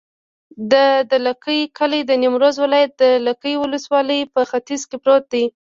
[0.71, 0.73] د
[1.11, 5.45] دلکي کلی د نیمروز ولایت، دلکي ولسوالي په ختیځ کې پروت دی.